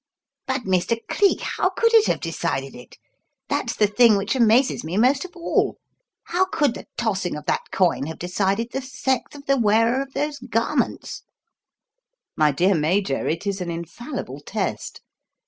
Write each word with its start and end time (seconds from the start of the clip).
"But, 0.47 0.61
Mr. 0.61 0.97
Cleek, 1.09 1.41
how 1.41 1.69
could 1.69 1.93
it 1.93 2.07
have 2.07 2.21
decided 2.21 2.73
it? 2.75 2.97
That's 3.49 3.75
the 3.75 3.85
thing 3.85 4.17
which 4.17 4.35
amazes 4.35 4.83
me 4.83 4.97
most 4.97 5.25
of 5.25 5.35
all. 5.35 5.77
How 6.23 6.45
could 6.45 6.73
the 6.73 6.87
tossing 6.97 7.35
of 7.35 7.45
that 7.45 7.69
coin 7.71 8.07
have 8.07 8.17
decided 8.17 8.71
the 8.71 8.81
sex 8.81 9.35
of 9.35 9.45
the 9.45 9.57
wearer 9.57 10.01
of 10.01 10.13
those 10.13 10.39
garments?" 10.39 11.21
"My 12.35 12.51
dear 12.51 12.73
Major, 12.73 13.27
it 13.27 13.45
is 13.45 13.61
an 13.61 13.69
infallible 13.69 14.39
test. 14.39 15.01